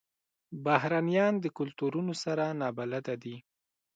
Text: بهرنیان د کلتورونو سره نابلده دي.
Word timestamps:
بهرنیان 0.65 1.33
د 1.39 1.45
کلتورونو 1.57 2.13
سره 2.23 2.45
نابلده 2.61 3.15
دي. 3.23 3.35